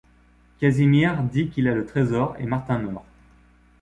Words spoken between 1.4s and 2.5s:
qu'il a le trésor et